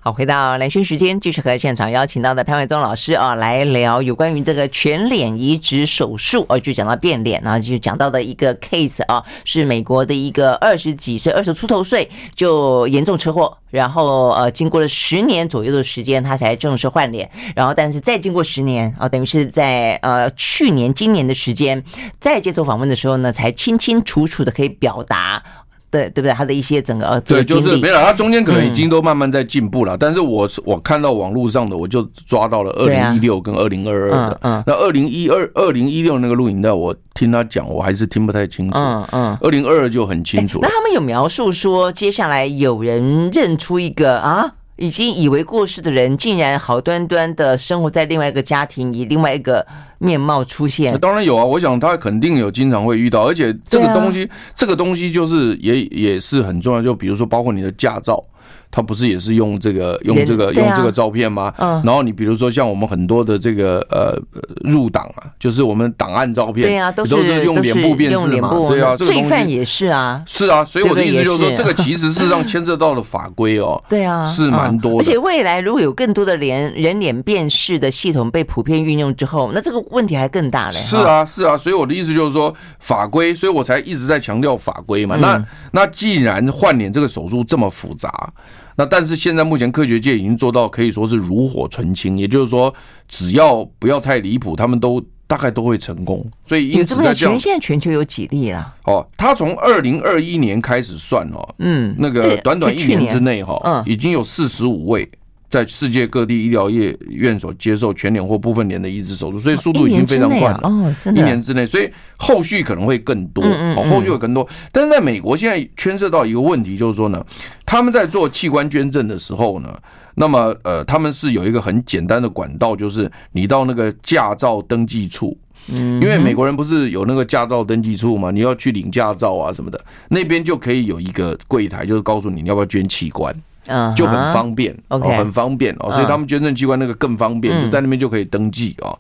[0.00, 21.82] 好，回到兰萱时间，继续和现场邀请到的潘伟宗老师啊，来聊有关于这个全脸移植手术哦，就讲到变脸，然后就讲到的一个 case 啊，是美国的一个二十几岁、二十出头岁就严重车祸，然后呃，经过了十年左右的时间，他才正式换脸，然后但是再经过十年啊，等于是在呃去年、今年的时间，
[22.20, 25.42] 再接受访问的时候呢，才清清楚楚的可以表达。
[25.90, 26.32] 对对不对？
[26.32, 29.96] 他的一些整个呃，对，就是没有，他中间可能已经都慢慢在进步了。
[29.96, 34.38] 但是我是我看到网络上的，我就抓到了二零一六跟二零二二的。
[34.42, 38.78] 嗯，那二零一二、二零一六那个录影带，我听他讲，我还是听不太清楚。
[38.78, 40.58] 嗯嗯，二零二二就很清楚。
[40.62, 44.54] 那他们有描述说，接下来有人认出一个啊？
[44.78, 49.66] 已经以为过世的人，竟然好端端的生活在另外一个家庭，以另外一个
[49.98, 50.98] 面貌出现。
[50.98, 56.80] 当然有啊，我想他肯定有经常会遇到，而且这个东西，这个东西就是也也是很重要。
[56.80, 58.24] 就比如说，包括你的驾照。
[58.70, 61.52] 他不是也是用这个用这个用这个照片吗？
[61.58, 64.18] 嗯，然后你比如说像我们很多的这个呃
[64.62, 74.98] 入党啊，就是我们档案照片，对啊，都是用脸部辨识嘛，对啊，罪犯也是啊，是啊，所以我的意思就是说，这个其实事实上牵涉到了法规哦， 对啊，是蛮多的。
[74.98, 80.76] 而且未来如果有更多的脸人脸辨识的系统被普遍运用之后，那这个问题还更大嘞。
[80.76, 85.16] 是啊，是啊，所以我的意思就是说法规，所以我才一直在强调法规嘛。
[85.16, 88.30] 那那既然换脸这个手术这么复杂。
[88.78, 92.72] 那但是现在目前科学界已经做到可以说是炉火纯青，也就是说
[93.08, 96.24] 只要不要太离谱，他们都大概都会成功。
[96.46, 98.72] 所以因此在全现在全球有几例啊？
[98.84, 105.10] 哦，他从二零二一年开始算哦，嗯，那个短短一年之内哈，嗯，已经有四十五位。
[105.50, 110.60] 在世界各地医疗业院所接受全脸或部分脸的移植手术，所以速度已经非常快了。
[110.62, 113.42] 哦，真的，一年之内，所以后续可能会更多。
[113.42, 114.46] 哦，后续会更多。
[114.70, 117.24] 但是在美国，现在牵涉到一个问题，就是说呢，
[117.64, 119.74] 他们在做器官捐赠的时候呢，
[120.16, 125.34] 那么呃，他们是有一个很简单的管道，就是你到那个驾照登记处，
[125.72, 133.34] 嗯，因为美国人不是有那个驾照登记处嘛，你要去领驾照啊什么的，那边就可以有一个柜台，就是告诉你你要不要捐器官。
[133.68, 138.98] 嗯，就很方便，OK，很方便哦，所以他们捐赠机关那个更方便，就在那边就可以登记哦。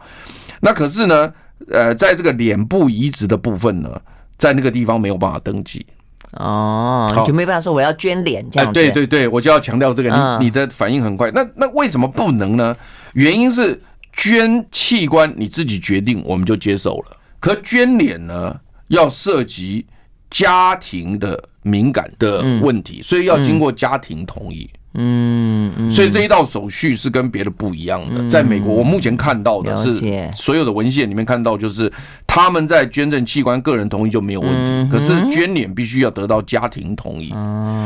[0.60, 1.32] 那可是呢，
[1.70, 3.90] 呃，在这个脸部移植的部分呢，
[4.36, 5.84] 在那个地方没有办法登记
[6.32, 8.72] 哦，就没办法说我要捐脸这样。
[8.72, 11.30] 对对对，我就要强调这个，你你的反应很快。
[11.30, 12.76] 那那为什么不能呢？
[13.14, 13.80] 原因是
[14.12, 17.16] 捐器官你自己决定，我们就接受了。
[17.40, 18.54] 可捐脸呢，
[18.88, 19.86] 要涉及
[20.28, 21.47] 家庭的。
[21.68, 24.68] 敏感的问题，所以要经过家庭同意。
[24.94, 28.26] 嗯，嗯，所以这一道手续是跟别的不一样的。
[28.26, 29.92] 在美国，我目前看到的是
[30.34, 31.92] 所有的文献里面看到，就是
[32.28, 34.92] 他们在捐赠器官，个人同意就没有问题。
[34.92, 37.30] 可是捐脸必须要得到家庭同意。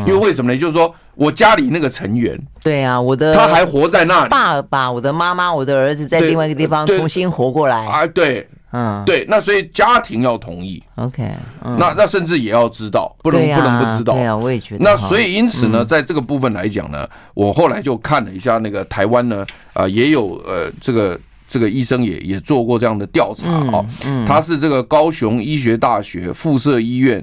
[0.07, 0.59] 因为为什么呢？
[0.59, 8.47] 就是说我家里那个成员，对啊，我的他还活在那里，爸爸、我的妈妈、我的儿子在另外一个地方重新活过来啊，对。
[8.75, 11.31] 嗯，对，那所以家庭要同意，OK，
[11.77, 14.83] 那那甚至也要知道，不能不能不知道，对啊，我也觉得。
[14.83, 21.21] 那所以因此呢，在这个部分来讲呢，我后来就看了一下那个台湾呢，啊，也有呃，这个
[21.53, 23.85] 这个医生也也做过这样的调查啊，
[24.27, 27.23] 他是这个高雄医学大学附设医院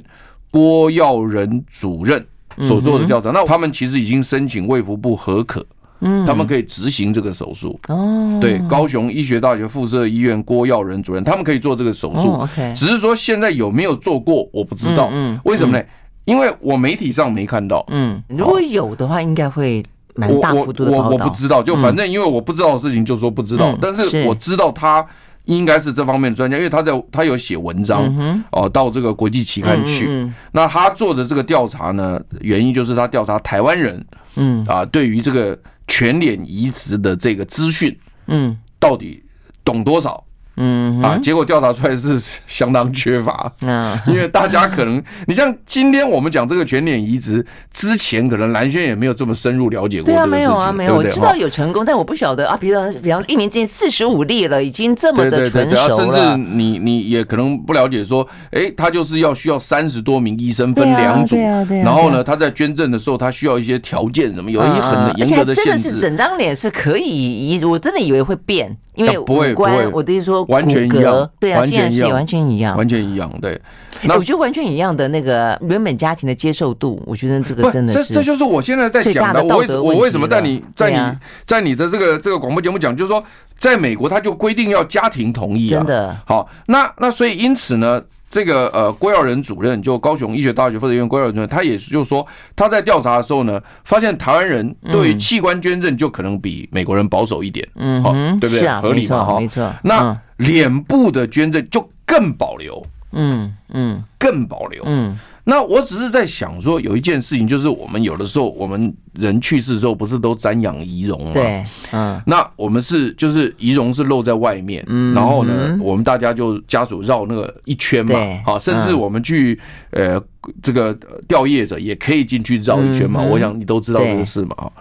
[0.51, 2.23] 郭耀仁主任
[2.59, 3.31] 所做的调查。
[3.31, 5.65] 那他们其实已经申请卫福部核可。
[6.01, 8.37] 嗯，他们可以执行这个手术哦。
[8.39, 12.33] 对，高雄医学大学附设医院郭耀仁主任，他们可以做这个手术。
[12.35, 15.09] OK，只是说现在有没有做过，我不知道。
[15.11, 15.83] 嗯，为什么呢？
[16.23, 17.83] 因为我媒体上没看到。
[17.89, 19.83] 嗯，如果有的话，应该会
[20.19, 21.03] 蛮大幅度的报道。
[21.09, 23.77] 我我不知道，就反正因为我不知道的事情，就说不知道。
[23.81, 25.05] 但是我知道他
[25.45, 30.29] 应该是这方面的专家，因为他在他有写文章哦，到这个国际期刊去。
[30.51, 34.05] 那他做的这个调查呢，原因就是他调查台湾人，
[34.35, 35.57] 嗯啊，对于这个。
[35.91, 39.23] 全脸移植的这个资讯，嗯，到底
[39.65, 40.23] 懂多少？
[40.59, 50.05] 嗯啊，结果调查出来是 相当缺乏，嗯， 因为大家可能，你像今天我们讲这个全脸移植之前，可能蓝轩也没有这么深入了解过。
[50.05, 52.57] 对啊，没有啊，没有，我知道有成功，但我不晓得啊。
[52.59, 55.95] 比方，比方一年之内四十五例了，已经这么的纯熟了。
[55.95, 65.69] 甚至你你也可能不了解说，哎，他就是要需要三十多名医生分两组，然后呢，他在捐赠的时候，他需要一些条件什么，有一些很严格的限制。
[65.69, 68.75] 真的是整张脸是可以移，我真的以为会变。
[68.99, 73.59] 因为不会不会，我的意思说完全一样，对啊，完全一样，完全一样，完全一样，对。
[74.03, 79.41] 那我觉得完全一样的那个原本家庭的接受度，我觉得这个真的是，这这就是我现在在讲的。
[79.43, 83.23] 我为我为什么在你在你在你的这个这个广播节目讲，就是说，
[83.59, 86.17] 在美国他就规定要家庭同意啊，真的。
[86.25, 88.01] 好，那那所以因此呢。
[88.31, 92.23] 这个呃，郭耀仁主任就高雄医学大学附设医院郭耀仁主任，他也就是说，
[92.55, 98.69] 他在调查的时候呢，发现台湾人对于器官捐赠就可能比美国人保守一点，嗯，好，对不对？
[98.83, 99.73] 合理嘛，哈，没错。
[99.81, 102.79] 那脸部的捐赠就更保留，
[103.13, 105.17] 嗯嗯，更保留，嗯。
[105.49, 111.31] 那我只是在想说，有一件事情，就是我们有的时候，我们人去世的时候，不是都瞻仰遗容吗？
[111.33, 112.21] 对，嗯。
[112.27, 118.13] 那我们是就是遗容是露在外面，嗯，然后呢，我们大家就家属绕那个一圈嘛，
[118.45, 119.59] 好，甚至我们去
[119.89, 120.21] 呃
[120.61, 120.95] 这个
[121.27, 123.19] 吊唁者也可以进去绕一圈嘛。
[123.21, 124.71] 我想你都知道这个事嘛，啊。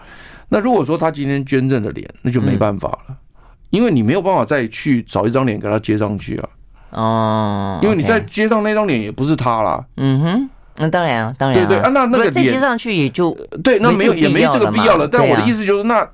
[0.49, 3.15] 那如果说他今天捐赠的脸，那就没办法了，
[3.71, 6.49] 因为你没有办法再去找一张脸给他接上去啊。
[6.91, 9.83] 哦，因为你在街上那张脸也不是他啦。
[9.97, 10.49] 嗯哼。
[10.79, 11.67] 那当然啊，当然。
[11.67, 13.31] 对对啊，那那个再接上去也就
[13.63, 15.07] 对，那没有也没这个必要了。
[15.07, 16.07] 但我的意思就是，那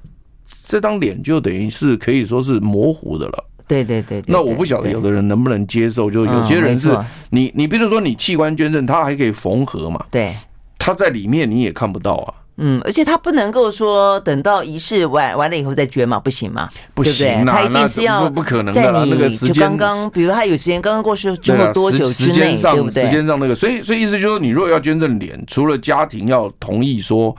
[0.65, 3.45] 这张脸就等于是可以说是模糊的了。
[3.67, 4.23] 对对对。
[4.27, 6.95] 那我不晓得有的人能不能接受，就有些人是
[7.29, 10.03] 你你比如说你器官捐赠，他还可以缝合嘛？
[10.09, 10.33] 对，
[10.77, 12.33] 他在里面你也看不到啊。
[12.57, 23.03] 嗯，而且他不能够说等到仪式完完了以后再捐嘛，不行嘛，不行，他一定是要不可能在你就刚刚，比如他有时间刚刚过世捐了多久之内，对不对？
[23.05, 27.35] 时间上那个，所以所以意思就是说，你如果要捐赠脸，除了家庭要同意说。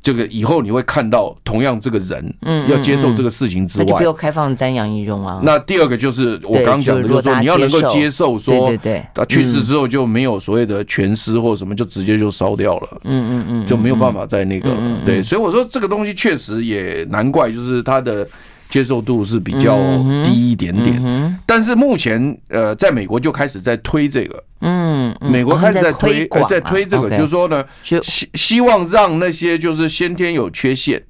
[0.00, 5.40] 这个以后你会看到同样这个人，嗯，要接受这个事情之外，那就不要开放瞻仰遗容啊。
[5.42, 14.70] 那第二个就是我刚刚讲的，就是说你要能够接受说，对对，他去世之后就没有所谓的全尸或什么，就直接就烧掉了，嗯嗯嗯，就没有办法在那个，
[15.04, 18.26] 对，所以我说这个东西确实也难怪，就是他的。
[18.68, 19.76] 接受度是比较
[20.22, 31.02] 低一点点，但是目前呃，在美国就开始在推这个，嗯，美国开始在推，在推这个，就是说呢，希希望让那些就是先天有缺陷，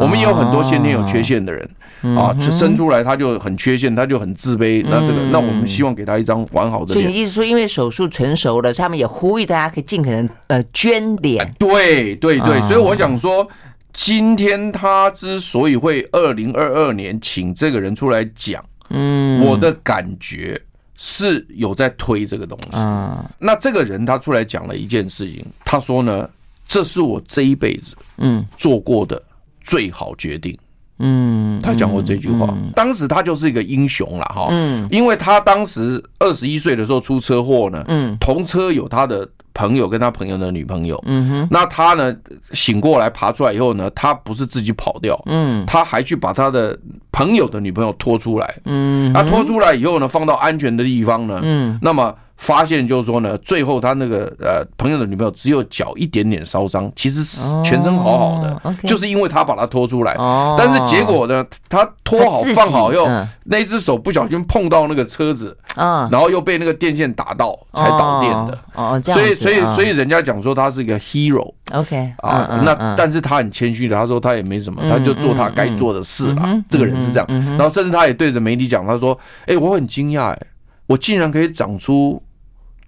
[0.00, 1.70] 我们也有很多先天有缺陷的人
[2.18, 6.94] 啊，生出来他就很缺陷，他就很自卑，那这个，那我们希望给他一张完好的脸。
[6.94, 11.54] 所以你意思说，因为手术成熟了，他们也呼吁大家可以尽可能呃捐脸。
[11.58, 13.48] 对对对，所以我想说。
[13.96, 20.60] 今天他之所以会二零二二年请这个人出来讲，嗯，我的感觉
[20.96, 22.76] 是有在推这个东西。
[22.76, 26.28] 啊，那这个人他出来讲了一件事情，他说呢，
[26.68, 29.20] 这是我这一辈子嗯做过的
[29.62, 30.56] 最好决定。
[30.98, 34.48] 嗯，他讲过这句话，当时他就是一个英雄了哈。
[34.50, 39.26] 嗯，因为他当时二十一岁的时候出车祸呢，嗯，同车有他的。
[39.56, 42.14] 朋友跟他朋友的女朋友，嗯哼，那他呢
[42.52, 46.78] 醒过来爬出来以后呢，他不是自己跑掉，嗯，他还去把他的
[47.10, 52.14] 朋友的女朋友拖出来，嗯，他拖出来以后呢，放到安全的地方呢，嗯，那么。
[52.36, 60.14] 发现就是说呢，最后他那个呃朋友的女朋友只有脚一点点烧伤，其实是全身好好的，就是因为他把他拖出来。
[60.58, 63.06] 但是结果呢，他拖好放好以后，
[63.44, 68.58] 那只手不小心碰到那个车子，然后又被那个电线打到才导电的。
[68.74, 71.52] 哦，所以所以所以人家讲说他是一个 hero。
[71.72, 76.62] OK 啊，那但是他很谦虚的，他说他也没什么，他就做他该做的事了。
[76.68, 80.38] 这个人是这样，然后甚至他也对着媒体讲，他说：“哎，我很惊讶，哎，
[80.86, 82.22] 我竟然可以长出。”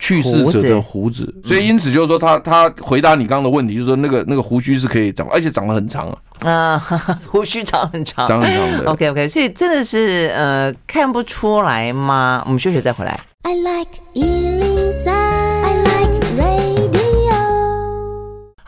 [0.00, 6.48] 去世者的胡子，所以因此就是说，他他回答你刚刚的问题，就是说那个那个胡须是可以长，而且长得很长啊。
[6.48, 6.78] 啊，
[7.26, 8.88] 胡须长很长，长很长的。
[8.92, 12.40] OK OK，所以真的是呃看不出来吗？
[12.46, 13.18] 我们休息再回来。
[13.42, 13.98] I like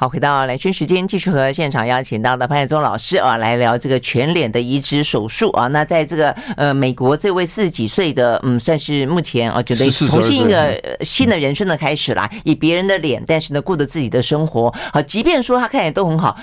[0.01, 5.67] 好，回到来圈时间，继续和现场邀请到的潘海忠老师啊，来聊这个全脸的移植手术啊。
[5.67, 14.75] 那在这个呃美国，这位四十几岁的，嗯，算是目前啊，觉得重新一个新的人生的开始啦，以别人的脸，但是呢，过着自己的生活。
[14.91, 16.35] 好，即便说他看起来都很好。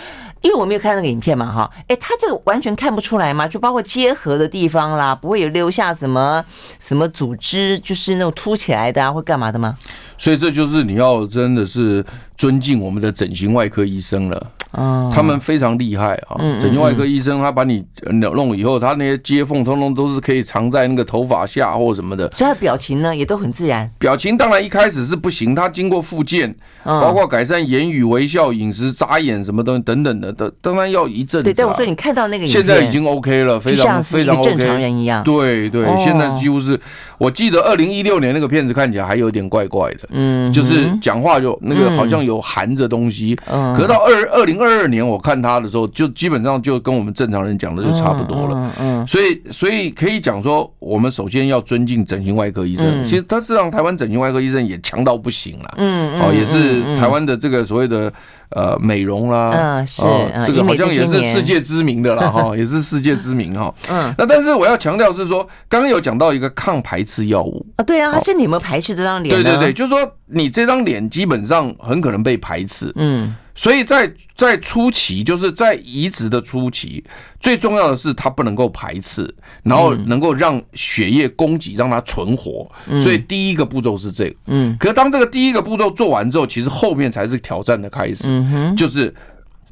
[0.47, 6.41] 因为我没有看那个影片嘛，哈，哎，他这个完全看不出来嘛，就包括结合的地方啦，不会有留下什么
[6.79, 9.77] 什么组织，就是那种凸起来的啊，会干嘛的吗？
[10.17, 12.03] 所以这就是你要真的是
[12.37, 14.51] 尊敬我们的整形外科医生了。
[14.71, 16.35] 嗯，他们非常厉害啊！
[16.59, 22.29] 整形外科医生他把你弄以后，他那些接缝通通都是可以藏在那个头发下或什么的。
[22.31, 23.89] 所以他表情呢也都很自然。
[23.99, 31.43] 表情当然一开始是不行，他经过复健，包括改善言语、微笑、饮食、眨眼什么东西等等的，都当然要一阵子。
[31.43, 35.23] 对，但我说你看到那个现在已经 OK 了，非常非常 OK，正常人一样。
[35.23, 36.79] 对对，现在几乎是。
[37.17, 43.37] 我记得二零一六年那个片子看起来还有点怪怪的，嗯，就是讲话就那个好像有含着东西。
[43.51, 48.73] 嗯，可是到二二零二二年我看他的时候，就基本上就跟我们正常人讲的就差不多了。
[48.79, 53.03] 嗯嗯，所以所以可以讲说，我们首先要尊敬整形外科医生。
[53.03, 55.73] 其实他是让台湾整形外科医生也强到不行了。
[55.77, 58.11] 嗯哦，也是台湾的这个所谓的。
[58.51, 60.01] 呃，美容啦，嗯，是，
[60.45, 63.73] 这个好像也是世界知名的了 哈，也是世界知名哈。
[63.89, 69.33] 嗯，那但是我要强调是说，刚刚有讲到一个抗排斥药物啊，对啊，他现在有没有排斥这张脸？
[69.33, 72.91] 对对对，就是说你这张脸基本上很可能被排斥。
[72.97, 73.33] 嗯。
[73.55, 77.03] 所以在在初期，就是在移植的初期，
[77.39, 79.27] 最重要的是它不能够排斥，
[79.63, 82.69] 然后能够让血液供给，让它存活。
[83.01, 84.35] 所以第一个步骤是这个。
[84.45, 84.77] 嗯。
[84.79, 88.25] 可是当这个第一个步骤做完之后，其实后面才是挑战的开始。
[88.27, 88.75] 嗯哼。
[88.75, 89.11] 就是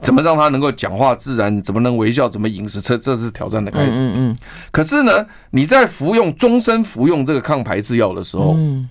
[0.01, 3.97] 怎么让他能够讲话自然，怎么能微笑，怎么饮食，这这是挑战的开始。
[3.99, 4.37] 嗯嗯。
[4.71, 8.89] 可是呢，你在服用终身服用这个抗排斥药的时候，嗯，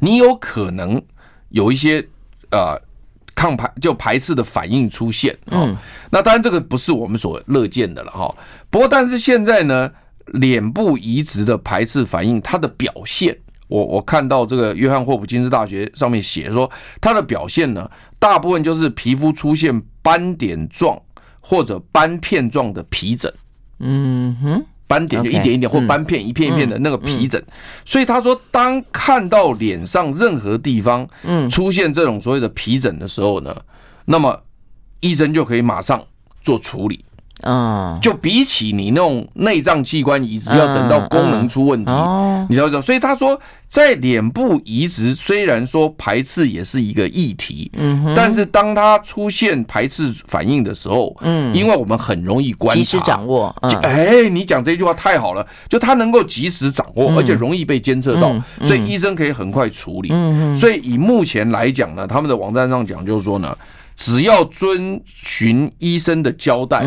[0.00, 1.00] 你有可能
[1.50, 2.06] 有一些
[2.50, 2.80] 呃。
[3.34, 5.76] 抗排就排斥的反应出现，嗯，
[6.10, 8.34] 那当然这个不是我们所乐见的了哈。
[8.68, 9.88] 不过，但是现在呢，
[10.26, 13.38] 脸部移植的排斥反应，它的表现，
[13.68, 16.68] 我我看到这个约翰霍普金斯大学上面写说，
[17.00, 17.88] 它的表现呢，
[18.18, 21.00] 大部分就是皮肤出现斑点状
[21.40, 23.32] 或者斑片状的皮疹，
[23.78, 24.64] 嗯哼。
[24.88, 27.44] 斑点就一点一点，或斑片一片一片的那个皮疹，
[27.84, 31.06] 所以他说，当看到脸上任何地方
[31.50, 33.54] 出现这种所谓的皮疹的时候呢，
[34.06, 34.42] 那么
[35.00, 36.02] 医生就可以马上
[36.40, 37.04] 做处理。
[37.42, 41.92] 嗯，就比起你那种内脏器官移植，要等到功能出问题，
[42.48, 42.80] 你要知道。
[42.80, 53.54] 所以他说，在脸部移植虽然说排斥也是一个议题，嗯，但是当它出现排斥反应的时候，嗯，因为我们很容易观察，及时掌握。
[53.82, 60.08] 哎，你讲这句话太好了，就他能够及时掌握，而且容易被监测到，所以医生可以很快处理。
[60.12, 63.56] 嗯，所以以目前来讲呢，他们的网站上讲就是说呢。
[63.98, 66.86] 只要遵循医生的交代，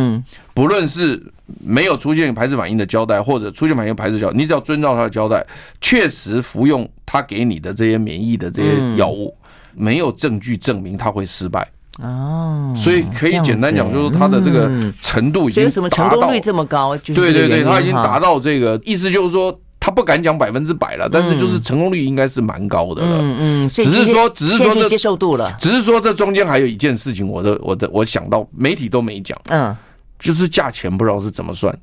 [0.54, 1.22] 不论是
[1.62, 5.46] 没有出现排斥反应的交代，或者出现反应排斥交代，你只要遵照他的交代，
[5.82, 9.36] 确实服用他给你的这些免疫的这些药物，
[9.76, 11.68] 没有证据证明他会失败。
[12.02, 16.98] 哦，所以可以简单讲，就是他的这个程度已经成功率这么高？
[16.98, 19.60] 对对对，他已经达到这个意思，就是说。
[19.84, 23.18] 他不敢讲百分之百了，但是就是成功率应该是蛮高的了。
[23.20, 25.58] 嗯嗯，只是说，只是说这接受度了。
[25.60, 29.36] 只是说这中间还有一件事情，我的我的我想到媒体都没讲。
[29.50, 29.76] 嗯，
[30.20, 31.76] 就是价钱不知道是怎么算。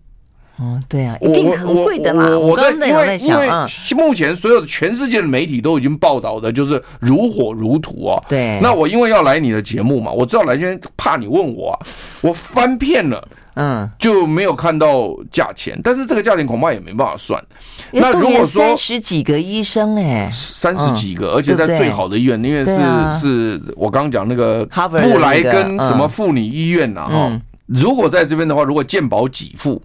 [0.58, 2.38] 哦，对啊，一定很贵的啦。
[2.38, 8.22] 我刚刚在想，因为目前所有的全世界的媒体都已经报道的就是如火如荼啊。
[8.28, 8.60] 对。
[8.62, 11.76] 那我因为要来你的节目嘛，我知道来先怕你问我，
[12.22, 13.26] 我翻遍了。
[13.58, 17.42] 嗯，就没有看到价钱，但是这个价钱恐怕也没办法算。
[17.90, 29.82] 那如果说三十几个医生，哎，三十几个，而且在最好的医院，因为是是我刚刚讲那个布莱根什么妇女医院呐，哈，如果在这边的话，如果健保给付。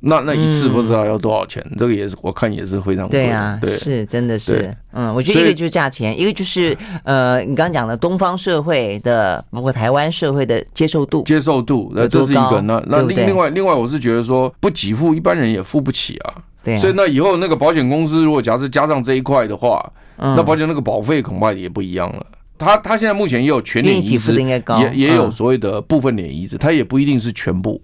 [0.00, 1.64] 那那一次不知道要多少钱？
[1.78, 3.18] 这个也是我看也是非常贵。
[3.18, 12.60] 对啊，是真的是，嗯，我觉得一个就是价钱，一个就是呃，你刚刚讲的东方社会的，包括台湾社会的接受度，接受度，那这是一个。
[12.60, 16.34] 那那另另外另外，我是觉得说不给付，一般人也付不起啊。
[16.62, 16.78] 对。
[16.78, 19.84] 所以那以后那个保险公司如果假设加上这一块的话，
[20.16, 22.26] 那保险那个保费恐怕也不一样了。
[22.58, 27.80] 他他现在目前也有全脸移植，也也有所谓的部分脸移植，他也不一定是全部。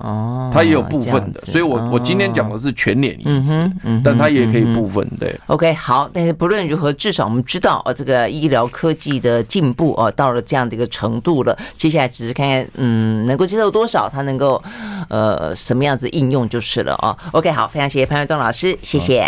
[0.00, 3.70] 哦，它也有部分的，所以我我今天讲的是全脸移植，
[4.04, 5.34] 但它也可以部分对。
[5.46, 11.56] OK，好，但是不论如何，至少我们知道哦，这个医疗科技的进步哦，到了这样的一个程度了。
[11.76, 14.62] 接下来只是看看，嗯，能够接受多少，它能够
[15.08, 17.16] 呃什么样子应用就是了哦。
[17.32, 19.24] OK，好，非常谢谢潘耀宗老师，谢谢。